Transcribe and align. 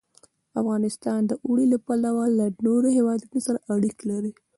افغانستان 0.61 1.21
د 1.25 1.31
اوړي 1.45 1.65
له 1.73 1.77
پلوه 1.85 2.25
له 2.39 2.45
نورو 2.65 2.87
هېوادونو 2.97 3.37
سره 3.47 3.63
اړیکې 3.73 4.03
لري. 4.11 4.31